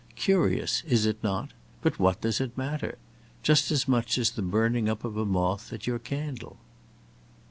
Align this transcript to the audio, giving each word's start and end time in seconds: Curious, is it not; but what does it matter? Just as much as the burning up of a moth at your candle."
Curious, 0.15 0.81
is 0.87 1.05
it 1.05 1.23
not; 1.23 1.51
but 1.83 1.99
what 1.99 2.21
does 2.21 2.41
it 2.41 2.57
matter? 2.57 2.97
Just 3.43 3.69
as 3.69 3.87
much 3.87 4.17
as 4.17 4.31
the 4.31 4.41
burning 4.41 4.89
up 4.89 5.05
of 5.05 5.15
a 5.15 5.25
moth 5.27 5.71
at 5.71 5.85
your 5.85 5.99
candle." 5.99 6.57